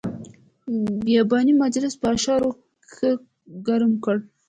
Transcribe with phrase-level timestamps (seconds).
[1.03, 2.49] بیاباني مجلس په اشعارو
[2.91, 3.11] ښه
[3.67, 4.15] ګرم کړ.